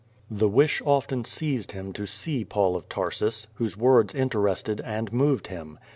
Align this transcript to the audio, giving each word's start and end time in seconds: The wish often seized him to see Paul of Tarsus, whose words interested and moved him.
The 0.31 0.47
wish 0.49 0.81
often 0.83 1.25
seized 1.25 1.73
him 1.73 1.93
to 1.93 2.07
see 2.07 2.43
Paul 2.43 2.75
of 2.75 2.89
Tarsus, 2.89 3.45
whose 3.53 3.77
words 3.77 4.15
interested 4.15 4.81
and 4.83 5.13
moved 5.13 5.45
him. 5.45 5.77